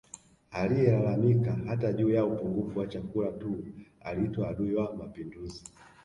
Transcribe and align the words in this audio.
Aliyelalamika 0.51 1.57
hata 1.67 1.93
juu 1.93 2.09
ya 2.09 2.25
upungufu 2.25 2.79
wa 2.79 2.87
chakula 2.87 3.31
tu 3.31 3.63
aliitwa 4.03 4.49
adui 4.49 4.75
wa 4.75 4.95
Mapinduzi 4.95 5.63